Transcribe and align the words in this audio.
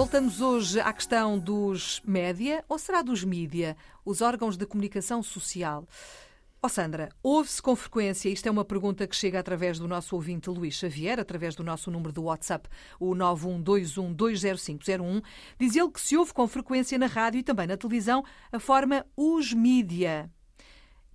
Voltamos 0.00 0.40
hoje 0.40 0.80
à 0.80 0.90
questão 0.94 1.38
dos 1.38 2.00
média, 2.06 2.64
ou 2.66 2.78
será 2.78 3.02
dos 3.02 3.22
mídia, 3.22 3.76
os 4.02 4.22
órgãos 4.22 4.56
de 4.56 4.64
comunicação 4.64 5.22
social. 5.22 5.86
Ó 6.62 6.66
oh 6.66 6.70
Sandra, 6.70 7.10
ouve-se 7.22 7.60
com 7.60 7.76
frequência, 7.76 8.30
isto 8.30 8.46
é 8.46 8.50
uma 8.50 8.64
pergunta 8.64 9.06
que 9.06 9.14
chega 9.14 9.38
através 9.38 9.78
do 9.78 9.86
nosso 9.86 10.16
ouvinte 10.16 10.48
Luís 10.48 10.72
Xavier, 10.72 11.20
através 11.20 11.54
do 11.54 11.62
nosso 11.62 11.90
número 11.90 12.14
do 12.14 12.22
WhatsApp, 12.22 12.66
o 12.98 13.14
912120501, 13.14 15.22
diz 15.58 15.76
ele 15.76 15.90
que 15.90 16.00
se 16.00 16.16
ouve 16.16 16.32
com 16.32 16.48
frequência 16.48 16.98
na 16.98 17.06
rádio 17.06 17.40
e 17.40 17.42
também 17.42 17.66
na 17.66 17.76
televisão 17.76 18.24
a 18.50 18.58
forma 18.58 19.04
os 19.14 19.52
mídia. 19.52 20.30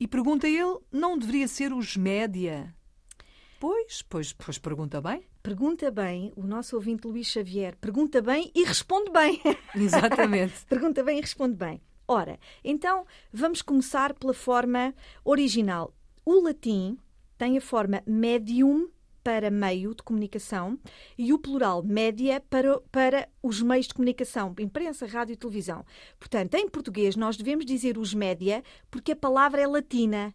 E 0.00 0.08
pergunta 0.08 0.48
ele, 0.48 0.80
não 0.90 1.16
deveria 1.16 1.46
ser 1.46 1.72
os 1.72 1.96
média? 1.96 2.74
Pois, 3.62 4.02
pois, 4.02 4.32
pois 4.32 4.58
pergunta 4.58 5.00
bem. 5.00 5.22
Pergunta 5.40 5.88
bem, 5.88 6.32
o 6.34 6.42
nosso 6.42 6.74
ouvinte 6.74 7.06
Luís 7.06 7.28
Xavier 7.28 7.76
pergunta 7.76 8.20
bem 8.20 8.50
e 8.56 8.64
responde 8.64 9.12
bem. 9.12 9.40
Exatamente. 9.72 10.66
pergunta 10.66 11.00
bem 11.04 11.18
e 11.18 11.20
responde 11.20 11.54
bem. 11.54 11.80
Ora, 12.08 12.40
então 12.64 13.06
vamos 13.32 13.62
começar 13.62 14.14
pela 14.14 14.34
forma 14.34 14.92
original. 15.24 15.94
O 16.24 16.40
latim 16.40 16.98
tem 17.38 17.56
a 17.56 17.60
forma 17.60 18.02
medium 18.04 18.90
para 19.22 19.48
meio 19.48 19.94
de 19.94 20.02
comunicação 20.02 20.76
e 21.16 21.32
o 21.32 21.38
plural 21.38 21.84
média 21.84 22.42
para, 22.50 22.80
para 22.90 23.28
os 23.40 23.62
meios 23.62 23.86
de 23.86 23.94
comunicação, 23.94 24.52
imprensa, 24.58 25.06
rádio 25.06 25.34
e 25.34 25.36
televisão. 25.36 25.86
Portanto, 26.18 26.56
em 26.56 26.68
português, 26.68 27.14
nós 27.14 27.36
devemos 27.36 27.64
dizer 27.64 27.96
os 27.96 28.12
média 28.12 28.60
porque 28.90 29.12
a 29.12 29.16
palavra 29.16 29.60
é 29.60 29.68
latina. 29.68 30.34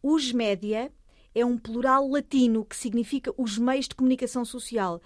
Os 0.00 0.30
média 0.32 0.92
é 1.34 1.44
um 1.44 1.56
plural 1.56 2.08
latino 2.08 2.64
que 2.64 2.76
significa 2.76 3.32
os 3.36 3.58
meios 3.58 3.88
de 3.88 3.94
comunicação 3.94 4.44
social. 4.44 5.00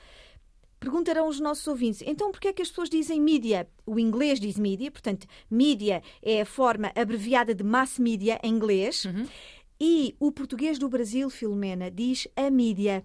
Perguntarão 0.79 1.29
os 1.29 1.39
nossos 1.39 1.67
ouvintes, 1.69 2.03
então 2.05 2.33
porquê 2.33 2.49
é 2.49 2.53
que 2.53 2.63
as 2.63 2.69
pessoas 2.69 2.91
dizem 2.91 3.21
mídia? 3.21 3.69
O 3.87 4.01
inglês 4.01 4.41
diz 4.41 4.59
mídia, 4.59 4.91
portanto, 4.91 5.27
mídia 5.49 6.03
é 6.21 6.41
a 6.41 6.47
forma 6.47 6.91
abreviada 6.97 7.55
de 7.55 7.63
mass 7.63 8.01
media 8.01 8.41
em 8.43 8.53
inglês. 8.53 9.05
Uhum. 9.05 9.27
E 9.81 10.17
o 10.19 10.33
português 10.33 10.79
do 10.79 10.89
Brasil, 10.89 11.31
Filomena, 11.31 11.91
diz 11.91 12.27
a 12.35 12.51
mídia. 12.51 13.05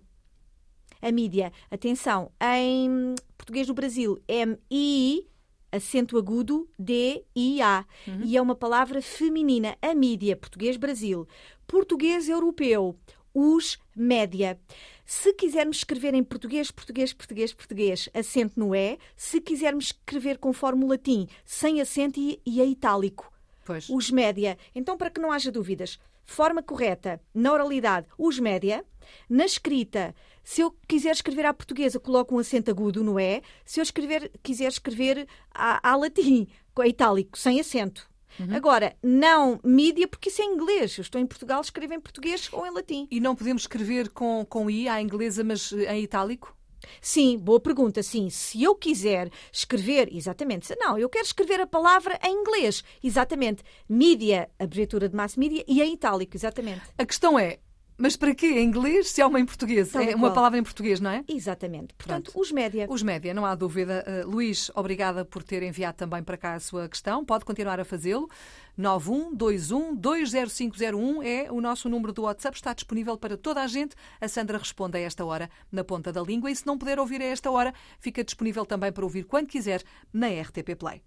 A 0.99 1.11
mídia, 1.11 1.53
atenção, 1.69 2.31
em 2.41 3.13
português 3.37 3.67
do 3.67 3.73
Brasil, 3.75 4.19
M-I, 4.27 5.27
acento 5.71 6.17
agudo, 6.17 6.67
D-I-A. 6.77 7.85
Uhum. 8.07 8.21
E 8.23 8.37
é 8.37 8.41
uma 8.41 8.55
palavra 8.55 9.01
feminina, 9.01 9.77
a 9.81 9.93
mídia, 9.93 10.35
português 10.35 10.77
Brasil. 10.77 11.27
Português 11.65 12.29
europeu, 12.29 12.97
os 13.33 13.77
média. 13.95 14.59
Se 15.05 15.33
quisermos 15.33 15.77
escrever 15.77 16.13
em 16.13 16.23
português, 16.23 16.71
português, 16.71 17.13
português, 17.13 17.53
português, 17.53 18.09
acento 18.13 18.59
no 18.59 18.75
E. 18.75 18.97
Se 19.15 19.39
quisermos 19.39 19.85
escrever 19.85 20.37
conforme 20.37 20.83
o 20.83 20.87
latim, 20.87 21.27
sem 21.45 21.79
acento 21.79 22.19
e, 22.19 22.41
e 22.45 22.59
a 22.59 22.65
itálico. 22.65 23.31
Pois. 23.65 23.89
Os 23.89 24.09
média. 24.09 24.57
Então, 24.73 24.97
para 24.97 25.09
que 25.09 25.21
não 25.21 25.31
haja 25.31 25.51
dúvidas, 25.51 25.99
forma 26.27 26.61
correta, 26.61 27.19
na 27.33 27.51
oralidade, 27.51 28.07
os 28.17 28.37
média. 28.37 28.85
Na 29.29 29.45
escrita, 29.45 30.13
se 30.43 30.61
eu 30.61 30.75
quiser 30.87 31.11
escrever 31.11 31.45
à 31.45 31.53
portuguesa, 31.53 31.99
coloco 31.99 32.35
um 32.35 32.39
acento 32.39 32.69
agudo 32.69 33.03
no 33.03 33.19
E. 33.19 33.41
Se 33.65 33.79
eu 33.79 33.83
escrever, 33.83 34.31
quiser 34.43 34.67
escrever 34.67 35.25
à, 35.51 35.91
à 35.91 35.95
latim, 35.95 36.47
com 36.75 36.83
itálico, 36.83 37.37
sem 37.37 37.59
acento. 37.59 38.07
Uhum. 38.39 38.55
Agora, 38.55 38.95
não 39.01 39.59
mídia, 39.63 40.07
porque 40.07 40.29
isso 40.29 40.41
é 40.41 40.45
inglês. 40.45 40.97
Eu 40.97 41.01
estou 41.01 41.19
em 41.19 41.25
Portugal, 41.25 41.61
escrevo 41.61 41.93
em 41.93 41.99
português 41.99 42.49
ou 42.51 42.67
em 42.67 42.71
latim. 42.71 43.07
E 43.09 43.19
não 43.19 43.35
podemos 43.35 43.63
escrever 43.63 44.09
com, 44.09 44.45
com 44.47 44.69
I 44.69 44.87
à 44.87 45.01
inglesa, 45.01 45.43
mas 45.43 45.71
em 45.71 46.03
itálico? 46.03 46.56
Sim, 47.01 47.37
boa 47.37 47.59
pergunta. 47.59 48.01
Sim, 48.03 48.29
se 48.29 48.63
eu 48.63 48.75
quiser 48.75 49.29
escrever, 49.51 50.09
exatamente. 50.11 50.75
Não, 50.77 50.97
eu 50.97 51.09
quero 51.09 51.25
escrever 51.25 51.59
a 51.61 51.67
palavra 51.67 52.19
em 52.23 52.33
inglês, 52.33 52.83
exatamente. 53.03 53.63
Mídia, 53.87 54.49
abreviatura 54.59 55.09
de 55.09 55.15
mass 55.15 55.35
media, 55.35 55.63
e 55.67 55.81
em 55.81 55.93
itálico, 55.93 56.35
exatamente. 56.35 56.81
A 56.97 57.05
questão 57.05 57.37
é, 57.37 57.59
mas 57.97 58.15
para 58.15 58.35
quê? 58.35 58.47
Em 58.47 58.65
inglês, 58.65 59.09
se 59.09 59.21
há 59.21 59.27
uma 59.27 59.39
em 59.39 59.45
português? 59.45 59.89
Tal 59.89 60.03
é 60.03 60.15
uma 60.15 60.31
palavra 60.31 60.59
em 60.59 60.63
português, 60.63 60.99
não 60.99 61.09
é? 61.09 61.23
Exatamente. 61.27 61.95
Portanto, 61.95 62.31
Pronto. 62.31 62.39
os 62.39 62.51
média. 62.51 62.85
Os 62.89 63.01
média, 63.01 63.33
não 63.33 63.43
há 63.45 63.55
dúvida. 63.55 64.05
Uh, 64.07 64.29
Luís, 64.29 64.69
obrigada 64.75 65.25
por 65.25 65.41
ter 65.43 65.63
enviado 65.63 65.97
também 65.97 66.21
para 66.21 66.37
cá 66.37 66.53
a 66.53 66.59
sua 66.59 66.87
questão. 66.87 67.25
Pode 67.25 67.43
continuar 67.43 67.79
a 67.79 67.85
fazê-lo. 67.85 68.29
912120501 68.77 71.25
é 71.25 71.51
o 71.51 71.59
nosso 71.59 71.89
número 71.89 72.13
do 72.13 72.21
WhatsApp. 72.23 72.55
Está 72.55 72.73
disponível 72.73 73.17
para 73.17 73.35
toda 73.35 73.61
a 73.61 73.67
gente. 73.67 73.95
A 74.21 74.27
Sandra 74.27 74.59
responde 74.59 74.95
a 74.97 75.01
esta 75.01 75.25
hora 75.25 75.49
na 75.71 75.83
ponta 75.83 76.13
da 76.13 76.21
língua. 76.21 76.51
E 76.51 76.55
se 76.55 76.67
não 76.67 76.77
puder 76.77 76.99
ouvir 76.99 77.19
a 77.21 77.25
esta 77.25 77.49
hora, 77.49 77.73
fica 77.99 78.23
disponível 78.23 78.63
também 78.65 78.91
para 78.91 79.03
ouvir 79.03 79.23
quando 79.23 79.47
quiser 79.47 79.81
na 80.13 80.27
RTP 80.27 80.75
Play. 80.77 81.01